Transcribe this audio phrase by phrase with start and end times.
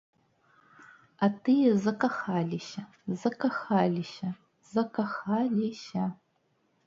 [1.25, 2.81] А тыя закахаліся,
[3.23, 4.29] закахаліся,
[4.73, 6.03] закахаліся!